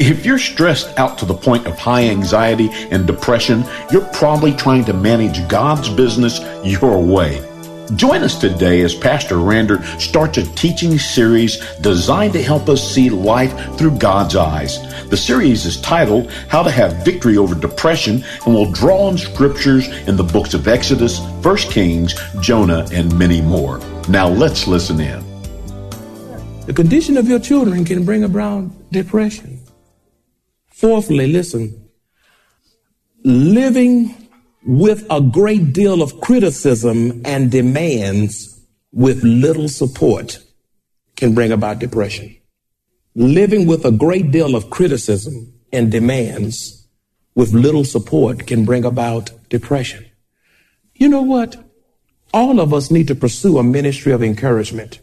[0.00, 4.84] If you're stressed out to the point of high anxiety and depression, you're probably trying
[4.86, 7.40] to manage God's business your way.
[7.94, 13.08] Join us today as Pastor Draper starts a teaching series designed to help us see
[13.08, 14.80] life through God's eyes.
[15.10, 19.86] The series is titled How to Have Victory Over Depression and will draw on scriptures
[20.08, 23.78] in the books of Exodus, 1 Kings, Jonah, and many more.
[24.08, 25.22] Now let's listen in.
[26.66, 29.53] The condition of your children can bring about depression.
[30.74, 31.88] Fourthly, listen,
[33.22, 34.12] living
[34.66, 38.60] with a great deal of criticism and demands
[38.92, 40.40] with little support
[41.14, 42.36] can bring about depression.
[43.14, 46.88] Living with a great deal of criticism and demands
[47.36, 50.04] with little support can bring about depression.
[50.94, 51.56] You know what?
[52.32, 54.98] All of us need to pursue a ministry of encouragement.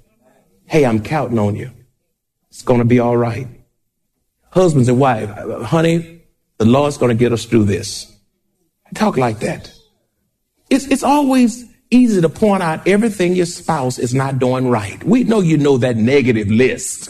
[0.65, 1.71] Hey, I'm counting on you.
[2.49, 3.47] It's going to be all right.
[4.51, 5.31] Husbands and wives,
[5.65, 6.21] honey,
[6.57, 8.13] the Lord's going to get us through this.
[8.93, 9.71] Talk like that.
[10.69, 15.01] It's, it's always easy to point out everything your spouse is not doing right.
[15.03, 17.09] We know you know that negative list.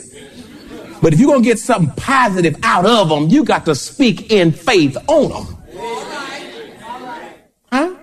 [1.02, 4.32] But if you're going to get something positive out of them, you got to speak
[4.32, 5.58] in faith on them.
[7.72, 7.96] Huh?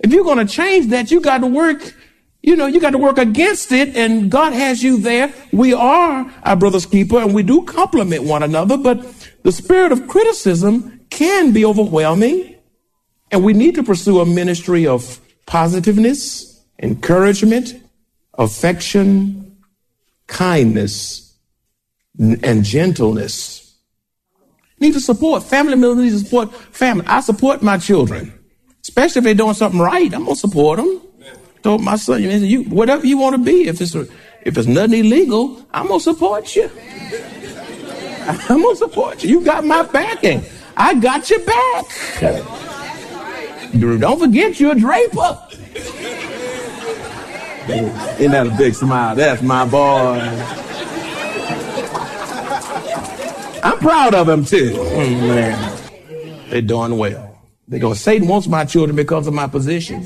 [0.00, 1.94] If you're going to change that, you got to work,
[2.42, 5.32] you know, you got to work against it and God has you there.
[5.52, 10.08] We are our brother's keeper and we do compliment one another, but the spirit of
[10.08, 12.56] criticism can be overwhelming.
[13.30, 17.74] And we need to pursue a ministry of positiveness, encouragement,
[18.34, 19.56] affection,
[20.26, 21.34] kindness,
[22.18, 23.76] and gentleness.
[24.80, 26.04] Need to support family members.
[26.04, 27.06] Need to support family.
[27.06, 28.32] I support my children,
[28.82, 30.12] especially if they're doing something right.
[30.12, 31.00] I'm gonna support them.
[31.62, 33.68] Told my son, you whatever you want to be.
[33.68, 36.70] If it's if it's nothing illegal, I'm gonna support you.
[38.26, 39.30] I'm gonna support you.
[39.30, 40.42] You got my backing.
[40.76, 41.84] I got your back.
[44.00, 45.38] Don't forget you're a draper.
[47.68, 49.14] Isn't that a big smile?
[49.14, 50.18] That's my boy.
[53.62, 54.74] I'm proud of him too.
[54.74, 55.78] Man.
[56.50, 57.38] They're doing well.
[57.68, 60.04] They go, Satan wants my children because of my position.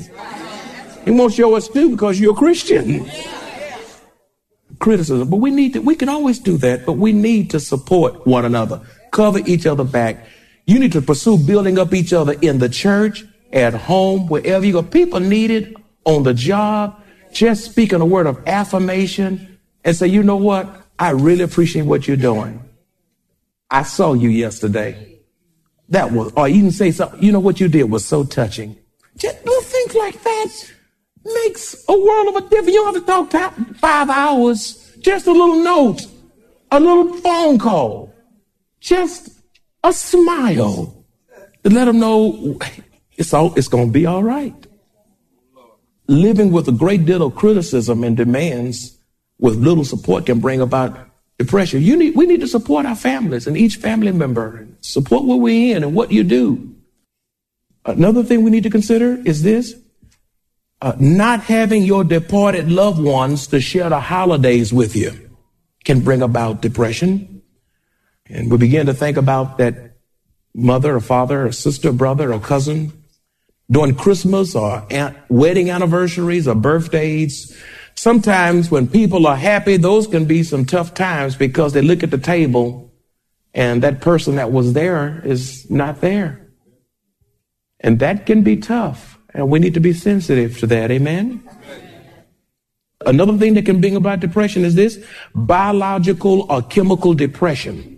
[1.07, 3.09] He won't show us too because you're a Christian.
[4.77, 5.29] Criticism.
[5.29, 8.43] But we need to, we can always do that, but we need to support one
[8.43, 8.81] another,
[9.11, 10.27] cover each other back,
[10.65, 13.23] you need to pursue building up each other in the church,
[13.53, 14.83] at home, wherever you go.
[14.83, 15.73] People need it
[16.03, 17.01] on the job.
[17.31, 20.69] Just speaking a word of affirmation and say, you know what?
[20.99, 22.61] I really appreciate what you're doing.
[23.71, 25.19] I saw you yesterday.
[25.87, 28.75] That was, or you say something, you know what you did was so touching.
[29.15, 30.73] Just little things like that
[31.33, 32.67] makes a world of a difference.
[32.67, 34.95] You don't have to talk five hours.
[34.99, 36.01] Just a little note,
[36.71, 38.13] a little phone call.
[38.79, 39.29] Just
[39.83, 41.05] a smile
[41.63, 42.57] to let them know
[43.15, 44.53] it's all, it's going to be all right.
[46.07, 48.97] Living with a great deal of criticism and demands
[49.39, 50.97] with little support can bring about
[51.37, 51.81] depression.
[51.81, 55.75] You need, we need to support our families and each family member, support what we're
[55.75, 56.75] in and what you do.
[57.85, 59.75] Another thing we need to consider is this.
[60.79, 65.11] Uh, not having your departed loved ones to share the holidays with you
[65.83, 67.41] can bring about depression.
[68.27, 69.97] And we begin to think about that
[70.53, 72.91] mother or father or sister, or brother or cousin
[73.71, 74.85] during Christmas or
[75.29, 77.55] wedding anniversaries or birthdays.
[77.95, 82.11] Sometimes when people are happy, those can be some tough times because they look at
[82.11, 82.93] the table
[83.53, 86.47] and that person that was there is not there.
[87.79, 89.16] And that can be tough.
[89.37, 90.91] And we need to be sensitive to that.
[90.91, 91.47] Amen.
[93.05, 95.01] Another thing that can bring about depression is this
[95.33, 97.97] biological or chemical depression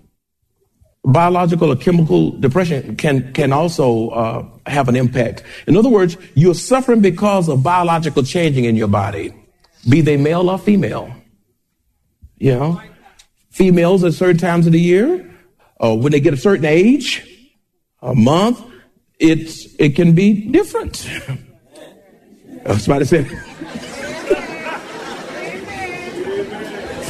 [1.05, 5.43] biological or chemical depression can can also uh, have an impact.
[5.67, 9.33] In other words, you're suffering because of biological changing in your body,
[9.87, 11.13] be they male or female.
[12.37, 12.81] You know,
[13.49, 15.29] females at certain times of the year,
[15.77, 17.25] or when they get a certain age,
[18.01, 18.61] a month,
[19.19, 20.95] it's, it can be different.
[22.77, 23.27] Somebody said,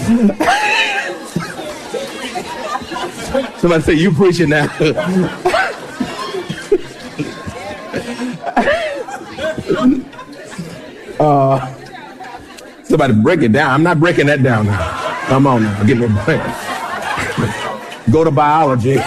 [3.60, 4.66] Somebody say, you preaching now.
[11.20, 11.76] uh,
[12.84, 13.72] somebody break it down.
[13.72, 15.22] I'm not breaking that down now.
[15.28, 16.42] Come on now, get me a break.
[18.12, 18.98] Go to biology.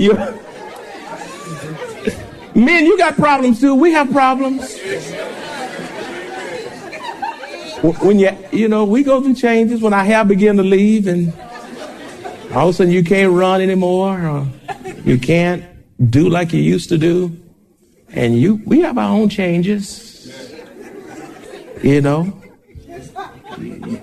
[0.00, 0.14] You,
[2.54, 3.74] men, you got problems too.
[3.74, 4.78] We have problems
[7.82, 11.32] when you, you know, we go through changes when our hair begin to leave and
[12.52, 14.46] all of a sudden you can't run anymore or
[15.04, 15.64] you can't
[16.10, 17.36] do like you used to do.
[18.08, 20.32] And you, we have our own changes.
[21.82, 22.40] You know,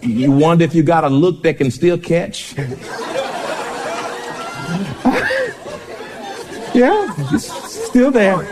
[0.01, 2.55] you wonder if you got a look that can still catch.
[6.77, 7.51] yeah, it's
[7.87, 8.45] still there.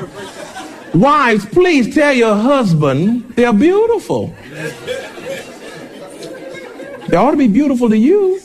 [0.96, 4.34] Wives, please tell your husband they're beautiful.
[7.08, 8.40] They ought to be beautiful to you.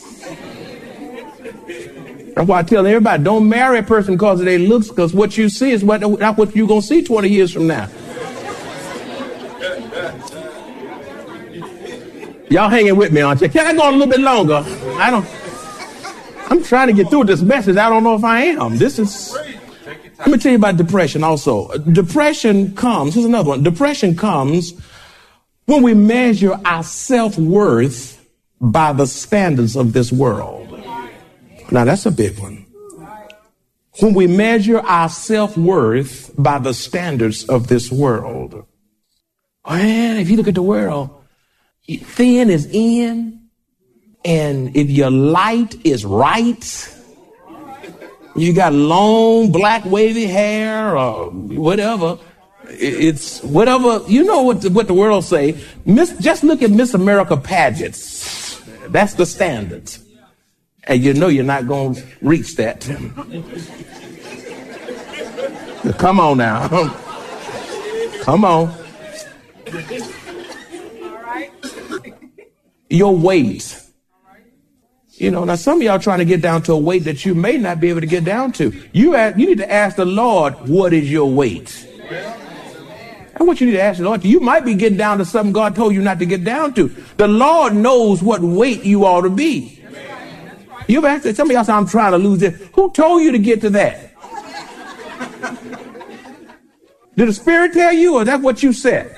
[2.35, 5.35] That's why I tell everybody don't marry a person because of their looks, because what
[5.37, 7.89] you see is what, not what you're going to see 20 years from now.
[12.49, 13.49] Y'all hanging with me, aren't you?
[13.49, 14.63] Can I go a little bit longer?
[14.99, 15.25] I don't.
[16.51, 17.77] I'm trying to get through this message.
[17.77, 18.77] I don't know if I am.
[18.77, 19.35] This is.
[20.21, 21.75] Let me tell you about depression also.
[21.79, 23.63] Depression comes, here's another one.
[23.63, 24.73] Depression comes
[25.65, 28.23] when we measure our self worth
[28.59, 30.69] by the standards of this world.
[31.71, 32.67] Now that's a big one.
[33.99, 38.63] When we measure our self worth by the standards of this world.
[39.65, 41.09] Well, if you look at the world,
[41.87, 43.47] thin is in,
[44.23, 46.63] and if your light is right,
[48.35, 52.17] you got long black wavy hair or whatever,
[52.67, 55.59] it's whatever, you know what the, what the world say.
[55.85, 58.61] Miss, just look at Miss America pageants.
[58.87, 59.91] That's the standard,
[60.83, 62.81] And you know you're not going to reach that.
[65.97, 66.67] Come on now.
[68.21, 68.73] Come on.
[72.89, 73.81] Your weight.
[75.21, 77.35] You know, now some of y'all trying to get down to a weight that you
[77.35, 78.73] may not be able to get down to.
[78.91, 81.87] You, ask, you need to ask the Lord, what is your weight?
[82.09, 84.25] That's what you need to ask the Lord.
[84.25, 86.87] You might be getting down to something God told you not to get down to.
[87.17, 89.83] The Lord knows what weight you ought to be.
[90.87, 92.55] You've asked, some of y'all I'm trying to lose it.
[92.73, 94.15] Who told you to get to that?
[97.15, 99.11] Did the Spirit tell you, or that's what you said?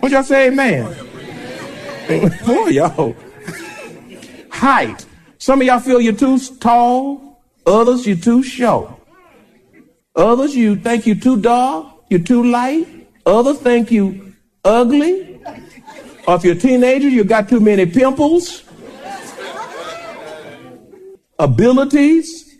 [0.00, 0.84] What y'all say, amen?
[2.46, 3.16] Boy, y'all.
[4.56, 5.04] Height.
[5.36, 7.42] Some of y'all feel you're too tall.
[7.66, 8.90] Others, you're too short.
[10.14, 11.86] Others, you think you're too dark.
[12.08, 12.86] You're too light.
[13.26, 14.32] Others think you
[14.64, 15.38] ugly.
[16.26, 18.64] Or if you're a teenager, you got too many pimples.
[21.38, 22.56] Abilities.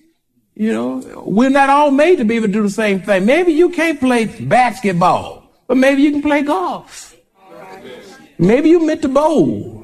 [0.54, 3.24] You know, we're not all made to be able to do the same thing.
[3.24, 7.14] Maybe you can't play basketball, but maybe you can play golf.
[8.38, 9.75] Maybe you meant to bowl.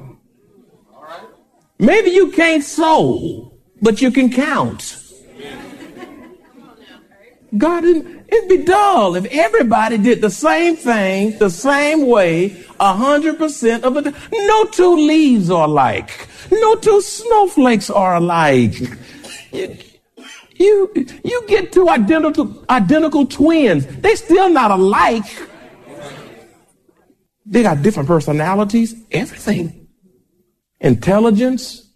[1.83, 4.97] Maybe you can't sew, but you can count.
[7.57, 13.37] God It'd be dull if everybody did the same thing the same way a hundred
[13.37, 14.15] percent of the.
[14.31, 16.27] No two leaves are alike.
[16.51, 18.79] No two snowflakes are alike.
[19.51, 19.77] You,
[20.55, 23.85] you, you get two identical, identical twins.
[23.85, 25.25] They still not alike.
[27.45, 29.82] They got different personalities, everything.
[30.83, 31.87] Intelligence,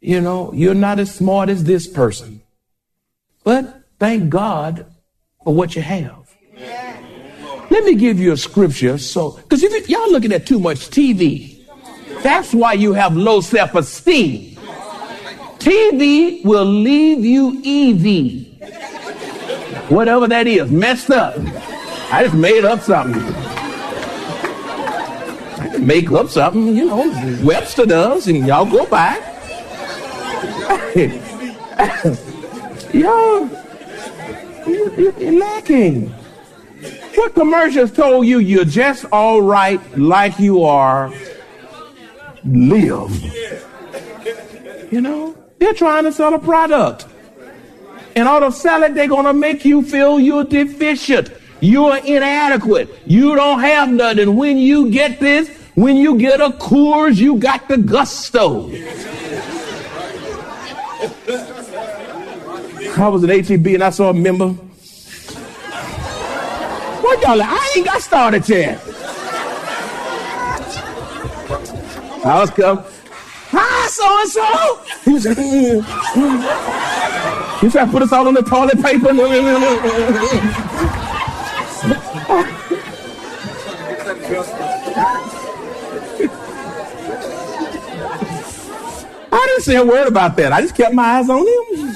[0.00, 2.42] you know, you're not as smart as this person.
[3.44, 4.86] But thank God
[5.44, 6.34] for what you have.
[7.70, 8.98] Let me give you a scripture.
[8.98, 11.64] So, because if y'all looking at too much TV,
[12.22, 14.56] that's why you have low self-esteem.
[15.58, 18.70] TV will leave you EV.
[19.90, 21.34] Whatever that is, messed up.
[22.10, 23.22] I just made up something.
[25.78, 29.16] Make up something, you know, Webster does, and y'all go by.
[32.92, 33.48] y'all,
[34.66, 36.14] you're lacking.
[37.14, 41.12] What commercials told you you're just all right like you are?
[42.44, 43.22] Live.
[44.92, 47.06] You know, they're trying to sell a product.
[48.16, 51.30] And order to sell it, they're going to make you feel you're deficient.
[51.60, 52.88] You're inadequate.
[53.06, 54.36] You don't have nothing.
[54.36, 58.70] When you get this, When you get a Coors, you got the gusto.
[62.96, 64.50] I was at HEB and I saw a member.
[67.02, 67.42] What y'all?
[67.42, 68.80] I ain't got started yet.
[72.24, 72.84] I was come.
[73.50, 74.46] Hi, so and so.
[75.04, 75.26] He was.
[75.26, 75.82] Mm.
[77.60, 79.10] He tried to put us all on the toilet paper.
[89.54, 90.52] didn't say a word about that.
[90.52, 91.94] I just kept my eyes on him.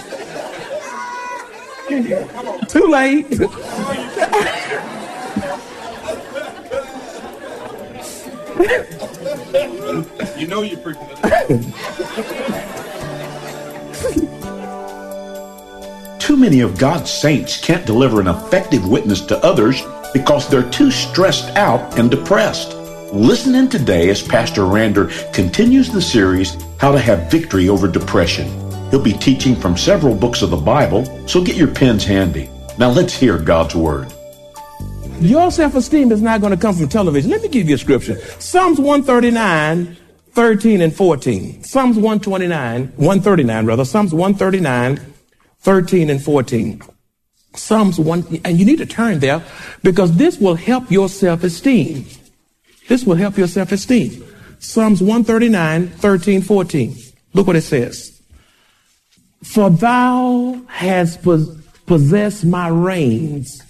[2.69, 3.29] Too late.
[10.39, 11.09] you know you're freaking
[16.21, 20.93] Too many of God's saints can't deliver an effective witness to others because they're too
[20.93, 22.75] stressed out and depressed.
[23.13, 28.47] Listen in today as Pastor Draper continues the series, How to Have Victory Over Depression.
[28.91, 32.49] He'll be teaching from several books of the Bible, so get your pens handy.
[32.79, 34.13] Now let's hear God's Word.
[35.21, 37.33] Your self esteem is not going to come from television.
[37.33, 39.97] Let me give you a scripture Psalms 139,
[40.31, 41.65] 13 and 14.
[41.65, 43.85] Psalms 129, 139 rather.
[43.85, 45.01] Psalms 139,
[45.59, 46.83] 13 and 14.
[47.55, 49.43] Psalms 1, and you need to turn there
[49.83, 52.07] because this will help your self esteem.
[52.87, 54.28] This will help your self esteem.
[54.59, 56.97] Psalms 139, 13, 14.
[57.35, 58.21] Look what it says.
[59.43, 61.23] For thou hast
[61.87, 63.63] possessed my reins.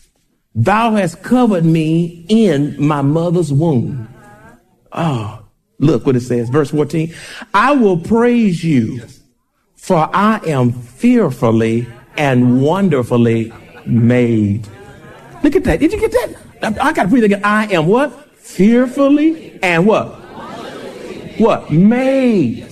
[0.54, 4.08] Thou hast covered me in my mother's womb.
[4.92, 5.44] Oh,
[5.78, 6.48] look what it says.
[6.48, 7.14] Verse 14.
[7.52, 9.02] I will praise you,
[9.76, 13.52] for I am fearfully and wonderfully
[13.86, 14.66] made.
[15.42, 15.80] Look at that.
[15.80, 16.82] Did you get that?
[16.82, 17.44] I got to breathe again.
[17.44, 18.36] I am what?
[18.38, 20.17] Fearfully and what?
[21.38, 21.70] What?
[21.70, 22.66] Made.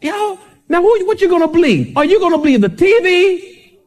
[0.00, 0.38] Yo,
[0.68, 1.96] now who, what you going to believe?
[1.96, 3.78] Are you going to believe the TV?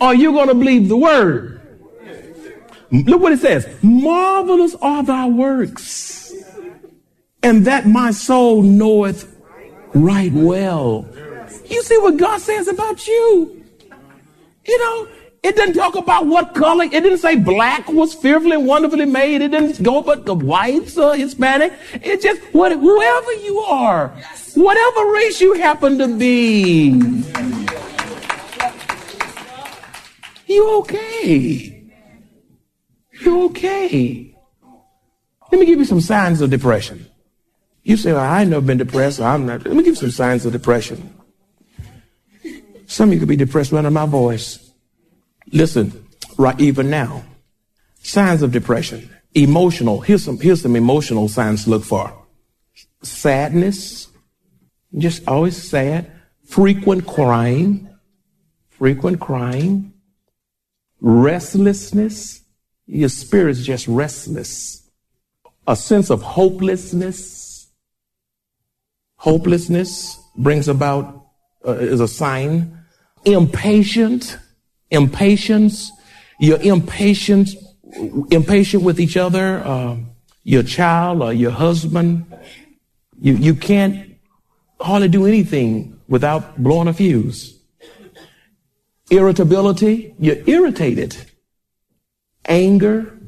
[0.00, 1.60] Are you going to believe the word?
[2.90, 3.66] Look what it says.
[3.82, 6.32] Marvelous are thy works,
[7.42, 9.34] and that my soul knoweth
[9.94, 11.08] right well.
[11.66, 13.64] You see what God says about you.
[14.66, 15.08] You know,
[15.44, 16.84] it didn't talk about what color.
[16.84, 19.42] It didn't say black was fearfully and wonderfully made.
[19.42, 21.74] It didn't go but the whites or Hispanic.
[21.92, 24.08] It just what whoever you are,
[24.54, 26.98] whatever race you happen to be,
[30.46, 31.82] you okay.
[33.20, 34.34] You're okay.
[35.52, 37.06] Let me give you some signs of depression.
[37.82, 39.18] You say, well, I've never been depressed.
[39.18, 39.66] So I'm not.
[39.66, 41.14] Let me give you some signs of depression.
[42.86, 44.63] Some of you could be depressed under my voice.
[45.52, 47.24] Listen, right even now.
[48.02, 49.08] Signs of depression.
[49.34, 50.00] Emotional.
[50.00, 52.12] Here's some, here's some emotional signs to look for.
[53.02, 54.08] Sadness.
[54.96, 56.10] Just always sad.
[56.44, 57.88] Frequent crying.
[58.68, 59.92] Frequent crying.
[61.00, 62.44] Restlessness
[62.86, 64.82] your spirit is just restless.
[65.66, 67.68] A sense of hopelessness.
[69.16, 71.28] Hopelessness brings about,
[71.66, 72.78] uh, is a sign.
[73.24, 74.38] Impatient.
[74.94, 75.92] Impatience.
[76.40, 77.50] You're impatient,
[78.30, 79.96] impatient with each other, uh,
[80.42, 82.26] your child or your husband.
[83.20, 84.16] You, you can't
[84.80, 87.58] hardly do anything without blowing a fuse.
[89.10, 90.14] Irritability.
[90.18, 91.16] You're irritated
[92.46, 93.18] anger.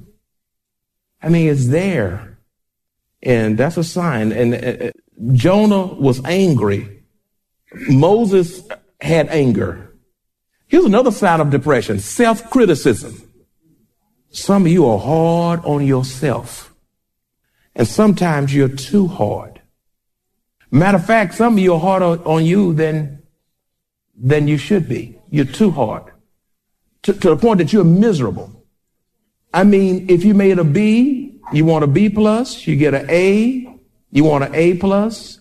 [1.23, 2.39] I mean, it's there.
[3.23, 4.33] And that's a sign.
[4.33, 4.91] And uh, uh,
[5.33, 7.03] Jonah was angry.
[7.89, 8.63] Moses
[9.01, 9.86] had anger.
[10.69, 13.23] Here's another sign of depression self criticism.
[14.31, 16.75] Some of you are hard on yourself.
[17.75, 19.61] And sometimes you're too hard.
[20.71, 23.23] Matter of fact, some of you are harder on you than,
[24.17, 25.19] than you should be.
[25.31, 26.13] You're too hard.
[27.03, 28.65] To, to the point that you're miserable.
[29.55, 33.07] I mean, if you made a B, you want a B plus, you get an
[33.09, 33.79] A,
[34.11, 35.41] you want an A plus.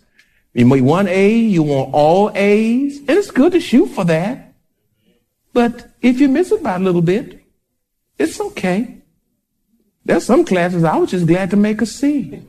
[0.53, 4.44] You made one A, you want all A's, and it's good to shoot for that.
[5.55, 7.39] But if you miss it by a little bit,
[8.19, 8.97] it's okay.
[10.03, 12.41] There's some classes I was just glad to make a C.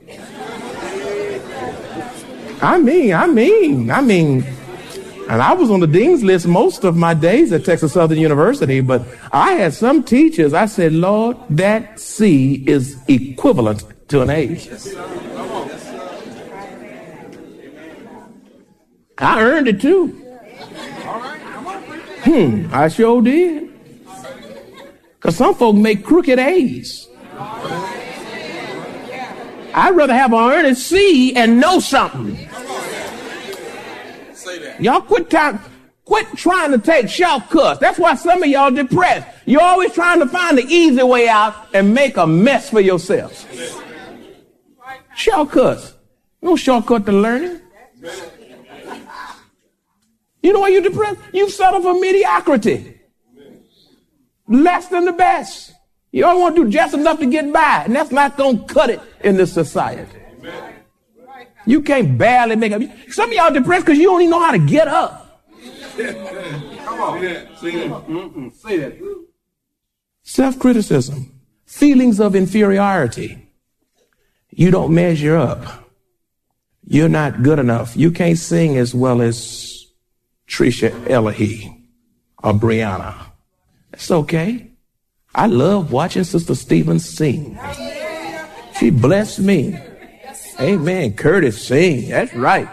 [2.60, 4.42] I mean, I mean, I mean,
[5.28, 8.80] and I was on the dean's list most of my days at Texas Southern University,
[8.80, 14.58] but I had some teachers, I said, Lord, that C is equivalent to an A.
[19.18, 20.25] I earned it too.
[22.26, 23.72] Hmm, I sure did.
[25.14, 27.06] Because some folk make crooked A's.
[29.72, 32.36] I'd rather have an earnest see and know something.
[34.80, 35.60] Y'all quit time,
[36.04, 37.78] quit trying to take shortcuts.
[37.78, 39.28] That's why some of y'all depressed.
[39.44, 43.46] You're always trying to find the easy way out and make a mess for yourself.
[45.14, 45.94] Shortcuts.
[46.42, 47.60] No shortcut to learning.
[50.46, 51.18] You know why you're depressed?
[51.32, 53.00] You settle for mediocrity.
[54.46, 55.72] Less than the best.
[56.12, 58.72] You only want to do just enough to get by, and that's not going to
[58.72, 60.06] cut it in this society.
[61.66, 62.80] You can't barely make up.
[63.08, 65.42] Some of y'all depressed because you don't even know how to get up.
[65.96, 67.20] Come on.
[67.20, 68.54] Say that.
[68.54, 69.26] Say that.
[70.22, 73.50] Self criticism, feelings of inferiority.
[74.50, 75.90] You don't measure up.
[76.84, 77.96] You're not good enough.
[77.96, 79.85] You can't sing as well as
[80.48, 81.82] Trisha Elahi
[82.42, 83.14] or Brianna.
[83.92, 84.70] It's okay.
[85.34, 87.58] I love watching Sister Stevens sing.
[88.78, 89.78] She blessed me.
[90.60, 91.14] Amen.
[91.14, 92.08] Curtis sing.
[92.08, 92.68] That's right.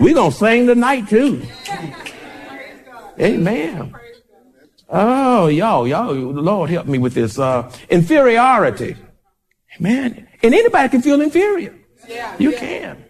[0.00, 1.42] We're going to sing tonight too.
[3.18, 3.94] Amen.
[4.88, 7.38] Oh, y'all, y'all, Lord help me with this.
[7.38, 8.96] Uh, inferiority.
[9.80, 11.74] Man, and anybody can feel inferior.
[12.38, 13.04] You can.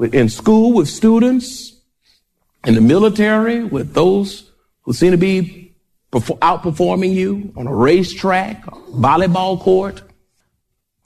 [0.00, 1.75] In school with students,
[2.66, 4.50] in the military with those
[4.82, 5.74] who seem to be
[6.12, 10.02] outperforming you on a racetrack, volleyball court,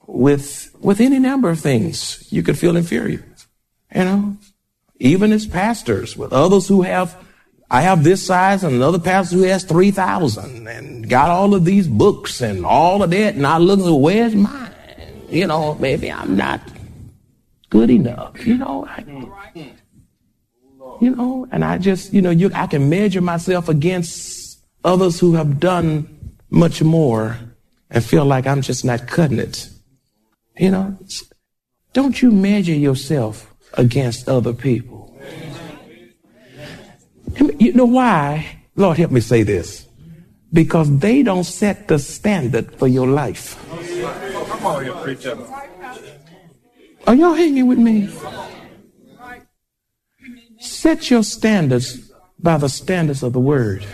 [0.07, 3.25] with, with any number of things, you could feel inferior.
[3.95, 4.37] You know,
[4.99, 7.17] even as pastors, with others who have,
[7.71, 11.87] I have this size and another pastor who has 3,000 and got all of these
[11.87, 13.35] books and all of that.
[13.35, 14.73] And I look at, where's mine?
[15.29, 16.61] You know, maybe I'm not
[17.69, 18.45] good enough.
[18.47, 19.05] You know, I,
[21.01, 25.35] you know, and I just, you know, you, I can measure myself against others who
[25.35, 26.09] have done
[26.51, 27.39] much more
[27.91, 29.69] and feel like I'm just not cutting it.
[30.59, 30.99] You know,
[31.93, 35.19] don't you measure yourself against other people.
[37.59, 38.63] You know why?
[38.77, 39.87] Lord, help me say this.
[40.53, 43.57] Because they don't set the standard for your life.
[44.49, 45.39] Come on, you preacher.
[47.07, 48.09] Are y'all hanging with me?
[50.61, 53.85] Set your standards by the standards of the word.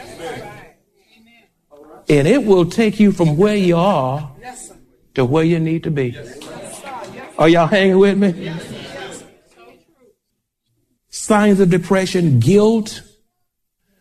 [2.08, 4.32] And it will take you from where you are
[5.14, 6.18] to where you need to be.
[7.38, 8.52] Are y'all hanging with me?
[11.08, 13.00] Signs of depression, guilt.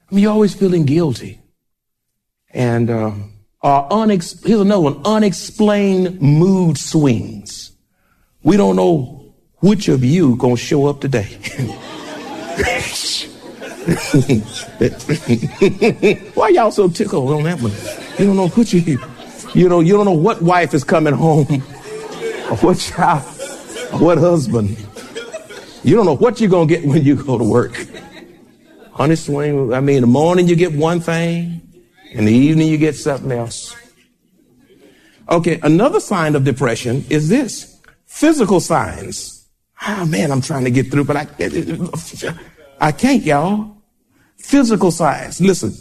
[0.10, 1.42] I mean, you're always feeling guilty.
[2.50, 3.12] And, uh,
[3.64, 7.72] unex- here's another one, unexplained mood swings.
[8.44, 11.38] We don't know which of you gonna show up today.
[16.36, 17.72] Why y'all so tickled on that one?
[18.18, 19.00] You don't know which you,
[19.54, 21.46] you know, you don't know what wife is coming home
[22.62, 23.24] what child,
[24.02, 24.78] what husband.
[25.84, 27.88] You don't know what you're to get when you go to work.
[28.92, 31.62] Honey swing, I mean, in the morning you get one thing,
[32.12, 33.76] in the evening you get something else.
[35.30, 39.48] Okay, another sign of depression is this physical signs.
[39.88, 42.42] Oh man, I'm trying to get through, but I,
[42.86, 43.82] I can't, y'all.
[44.38, 45.42] Physical signs.
[45.42, 45.74] Listen,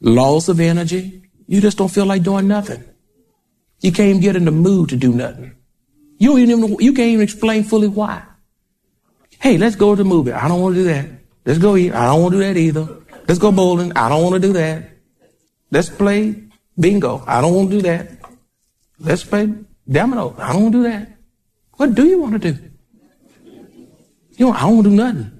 [0.00, 1.22] loss of energy.
[1.48, 2.84] You just don't feel like doing nothing.
[3.80, 5.56] You can't get in the mood to do nothing.
[6.18, 8.22] You don't even you can't even explain fully why.
[9.40, 10.30] Hey, let's go to the movie.
[10.30, 11.06] I don't want to do that.
[11.44, 11.92] Let's go eat.
[11.92, 12.86] I don't want to do that either.
[13.26, 13.90] Let's go bowling.
[13.96, 14.88] I don't want to do that.
[15.72, 16.40] Let's play
[16.78, 17.24] bingo.
[17.26, 18.12] I don't want to do that.
[19.00, 19.52] Let's play
[19.88, 20.36] domino.
[20.38, 21.18] I don't want to do that.
[21.72, 22.70] What do you want to do?
[24.36, 25.35] You know, I don't want to do nothing.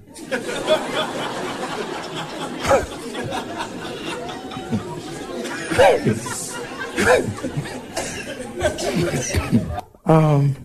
[10.05, 10.55] Um,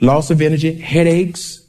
[0.00, 1.66] loss of energy, headaches,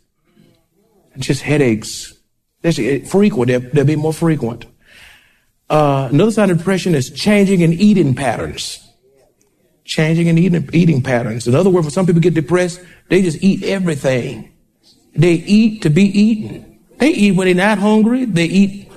[1.18, 2.14] just headaches.
[2.62, 2.78] That's
[3.10, 3.48] frequent.
[3.48, 4.66] They'll, they'll be more frequent.
[5.70, 8.86] Uh, another sign of depression is changing in eating patterns.
[9.86, 11.48] Changing in eating, eating patterns.
[11.48, 14.52] In other words, when some people get depressed, they just eat everything.
[15.16, 16.69] They eat to be eaten.
[17.00, 18.26] They eat when they're not hungry.
[18.26, 18.92] They eat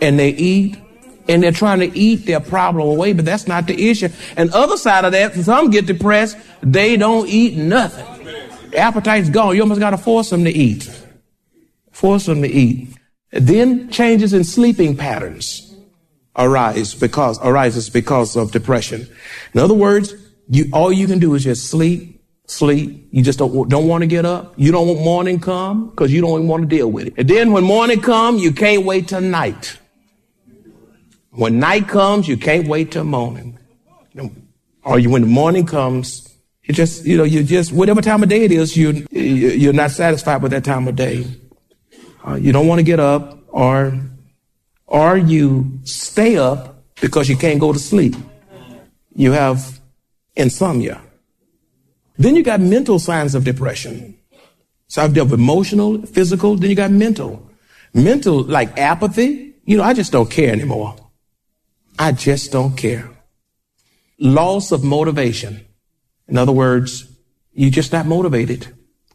[0.00, 0.78] and they eat
[1.28, 4.08] and they're trying to eat their problem away, but that's not the issue.
[4.36, 8.06] And other side of that, some get depressed, they don't eat nothing.
[8.74, 9.54] Appetite's gone.
[9.54, 10.90] You almost got to force them to eat.
[11.90, 12.88] Force them to eat.
[13.30, 15.74] Then changes in sleeping patterns
[16.36, 19.06] arise because arises because of depression.
[19.54, 20.14] In other words,
[20.48, 22.11] you all you can do is just sleep,
[22.58, 23.08] sleep.
[23.10, 24.54] You just don't don't want to get up.
[24.56, 27.14] You don't want morning come because you don't even want to deal with it.
[27.16, 29.78] And then when morning come, you can't wait till night.
[31.30, 33.58] When night comes, you can't wait till morning.
[34.84, 36.28] Or you, when the morning comes,
[36.64, 39.90] You just, you know, you just, whatever time of day it is, you, you're not
[39.90, 41.26] satisfied with that time of day.
[42.24, 43.98] Uh, you don't want to get up or,
[44.86, 48.14] or you stay up because you can't go to sleep.
[49.14, 49.80] You have
[50.36, 51.00] insomnia.
[52.22, 54.16] Then you got mental signs of depression.
[54.86, 57.50] So I've dealt with emotional, physical, then you got mental.
[57.94, 59.54] Mental, like apathy.
[59.64, 60.94] You know, I just don't care anymore.
[61.98, 63.10] I just don't care.
[64.20, 65.66] Loss of motivation.
[66.28, 67.08] In other words,
[67.54, 68.68] you're just not motivated.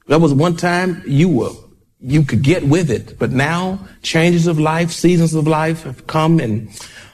[0.07, 1.53] There was one time you were,
[2.01, 6.41] you could get with it, but now changes of life, seasons of life have come
[6.41, 6.69] and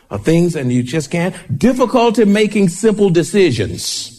[0.09, 1.35] uh, things and you just can't.
[1.55, 4.12] Difficulty making simple decisions.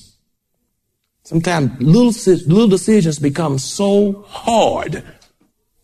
[1.24, 2.12] Sometimes little,
[2.46, 5.02] little decisions become so hard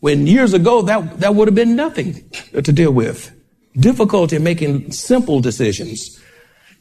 [0.01, 3.35] when years ago that, that would have been nothing to deal with.
[3.75, 6.21] Difficulty making simple decisions.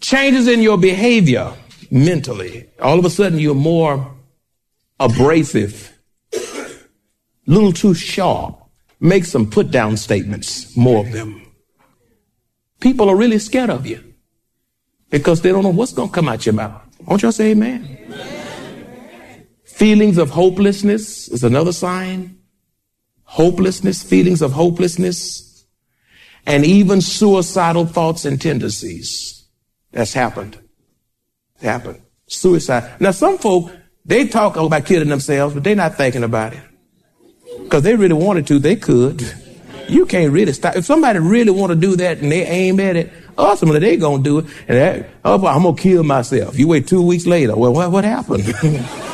[0.02, 1.54] Changes in your behavior
[1.92, 2.70] mentally.
[2.82, 4.14] All of a sudden you're more
[5.00, 5.98] abrasive,
[7.46, 8.58] little too sharp.
[9.00, 11.42] Make some put down statements, more of them.
[12.82, 14.04] People are really scared of you
[15.10, 16.82] because they don't know what's going to come out your mouth.
[17.06, 17.98] Won't y'all say amen?
[18.08, 18.39] amen?
[19.80, 22.38] Feelings of hopelessness is another sign.
[23.24, 25.66] Hopelessness, feelings of hopelessness,
[26.46, 29.46] and even suicidal thoughts and tendencies.
[29.92, 30.58] That's happened
[31.62, 32.02] happen.
[32.28, 33.00] Suicide.
[33.00, 33.72] Now, some folk,
[34.06, 36.62] they talk about killing themselves, but they're not thinking about it.
[37.64, 39.22] Because they really wanted to, they could.
[39.88, 40.76] You can't really stop.
[40.76, 44.24] If somebody really want to do that and they aim at it, ultimately they going
[44.24, 44.46] to do it.
[44.68, 46.58] And that, oh, I'm going to kill myself.
[46.58, 47.56] You wait two weeks later.
[47.56, 48.44] Well, what, what happened?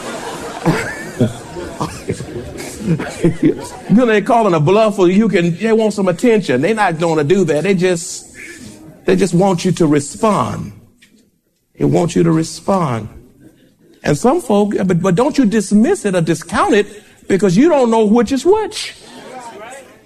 [3.90, 6.62] know, they calling a bluff or you can, they want some attention.
[6.62, 7.64] They're not going to do that.
[7.64, 8.36] They just,
[9.06, 10.74] they just want you to respond.
[11.74, 13.10] It wants you to respond.
[14.04, 16.88] And some folk, but, but don't you dismiss it or discount it
[17.28, 18.96] because you don't know which is which.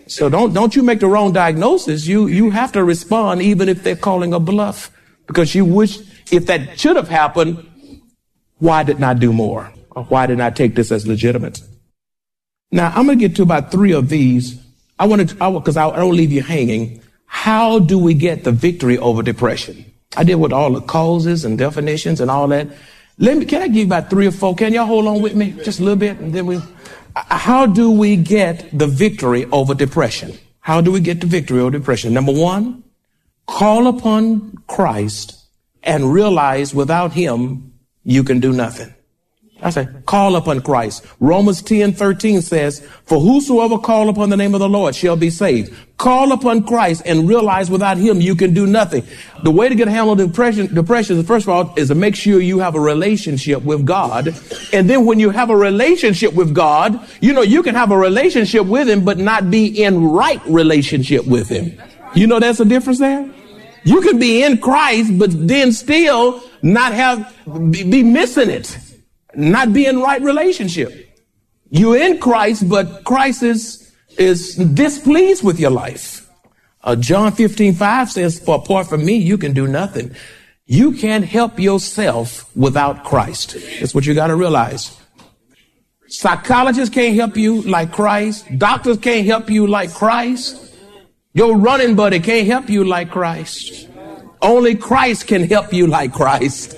[0.08, 2.08] So don't, don't you make the wrong diagnosis.
[2.08, 4.92] You, you have to respond even if they're calling a bluff
[5.28, 6.00] because you wish
[6.32, 7.66] if that should have happened,
[8.58, 9.72] why did not do more?
[10.04, 11.60] Why did not take this as legitimate?
[12.72, 14.62] Now I'm going to get to about three of these.
[14.98, 17.02] I want to, because I, I don't leave you hanging.
[17.26, 19.86] How do we get the victory over depression?
[20.18, 22.68] I did with all the causes and definitions and all that.
[23.18, 24.56] Let me, can I give you about three or four?
[24.56, 26.20] Can y'all hold on with me just a little bit?
[26.20, 26.60] And then we,
[27.16, 30.38] how do we get the victory over depression?
[30.62, 32.14] How do we get the victory over depression?
[32.14, 32.84] Number one,
[33.46, 35.38] call upon Christ
[35.84, 38.94] and realize without him, you can do nothing.
[39.62, 41.06] I say, call upon Christ.
[41.20, 45.30] Romans 10, 13 says, for whosoever call upon the name of the Lord shall be
[45.30, 45.76] saved.
[45.98, 49.06] Call upon Christ and realize without him you can do nothing.
[49.44, 52.16] The way to get a handle on depression, depression, first of all, is to make
[52.16, 54.34] sure you have a relationship with God.
[54.72, 57.98] And then when you have a relationship with God, you know, you can have a
[57.98, 61.78] relationship with him, but not be in right relationship with him.
[62.16, 63.30] You know, that's the difference there?
[63.84, 67.36] You can be in Christ, but then still not have,
[67.72, 68.78] be missing it
[69.36, 71.10] not be in right relationship.
[71.70, 76.28] You're in Christ, but Christ is, is displeased with your life.
[76.84, 80.16] Uh, John 15, 5 says, for apart from me, you can do nothing.
[80.66, 83.58] You can't help yourself without Christ.
[83.80, 84.96] That's what you got to realize.
[86.08, 88.48] Psychologists can't help you like Christ.
[88.58, 90.76] Doctors can't help you like Christ.
[91.34, 93.88] Your running buddy can't help you like Christ.
[94.42, 96.76] Only Christ can help you like Christ.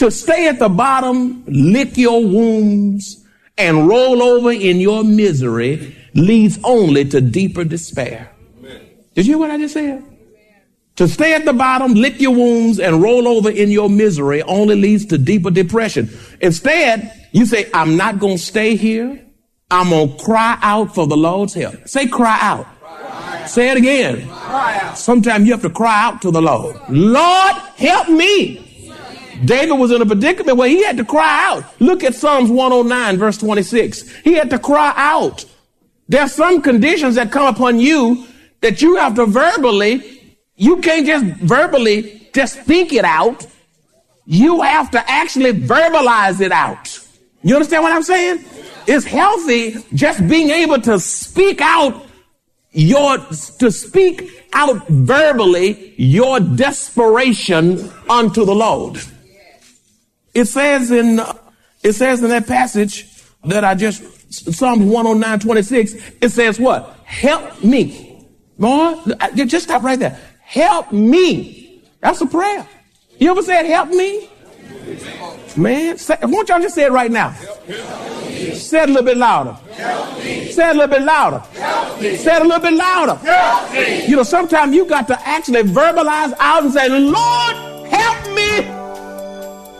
[0.00, 3.22] To stay at the bottom, lick your wounds,
[3.58, 8.32] and roll over in your misery leads only to deeper despair.
[9.14, 10.02] Did you hear what I just said?
[10.96, 14.74] To stay at the bottom, lick your wounds, and roll over in your misery only
[14.74, 16.08] leads to deeper depression.
[16.40, 19.22] Instead, you say, I'm not going to stay here.
[19.70, 21.86] I'm going to cry out for the Lord's help.
[21.86, 22.66] Say, cry out.
[22.80, 23.44] Cry.
[23.44, 24.30] Say it again.
[24.96, 26.76] Sometimes you have to cry out to the Lord.
[26.88, 28.66] Lord, help me.
[29.44, 31.64] David was in a predicament where he had to cry out.
[31.80, 34.16] Look at Psalms 109 verse 26.
[34.18, 35.44] He had to cry out.
[36.08, 38.26] There are some conditions that come upon you
[38.60, 43.46] that you have to verbally, you can't just verbally just think it out.
[44.26, 46.98] You have to actually verbalize it out.
[47.42, 48.44] You understand what I'm saying?
[48.86, 52.06] It's healthy just being able to speak out
[52.72, 53.18] your,
[53.58, 59.00] to speak out verbally your desperation unto the Lord.
[60.40, 61.20] It says in,
[61.82, 63.06] it says in that passage
[63.44, 66.98] that I just, Psalms 109, 26, it says what?
[67.04, 68.26] Help me.
[68.58, 68.94] Boy,
[69.34, 70.18] just stop right there.
[70.40, 71.82] Help me.
[72.00, 72.66] That's a prayer.
[73.18, 74.30] You ever said help me?
[75.58, 77.34] Man, say, won't y'all just say it right now?
[77.34, 79.58] Say it a little bit louder.
[79.76, 81.42] Say it a little bit louder.
[82.00, 84.08] Say it a little bit louder.
[84.08, 87.56] You know, sometimes you got to actually verbalize out and say, Lord,
[87.88, 88.79] help me.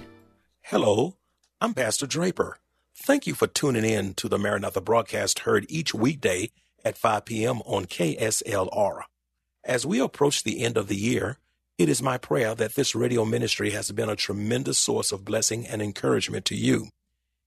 [0.62, 1.16] Hello,
[1.60, 2.58] I'm Pastor Draper.
[2.96, 6.50] Thank you for tuning in to the Maranatha broadcast heard each weekday
[6.84, 7.58] at 5 p.m.
[7.62, 9.02] on KSLR.
[9.64, 11.38] As we approach the end of the year,
[11.76, 15.66] it is my prayer that this radio ministry has been a tremendous source of blessing
[15.66, 16.88] and encouragement to you.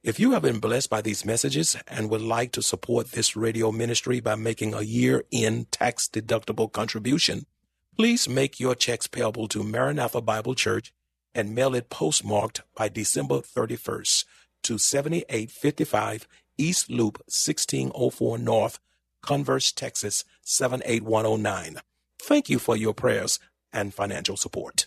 [0.04, 3.72] If you have been blessed by these messages and would like to support this radio
[3.72, 7.46] ministry by making a year end tax deductible contribution,
[7.96, 10.94] please make your checks payable to Maranatha Bible Church
[11.34, 14.26] and mail it postmarked by December 31st
[14.64, 18.80] to 7855 East Loop 1604 North,
[19.22, 21.82] Converse, Texas 78109.
[22.20, 23.40] Thank you for your prayers
[23.72, 24.87] and financial support.